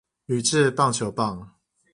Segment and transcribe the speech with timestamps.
[0.25, 1.51] 鋁製棒球棒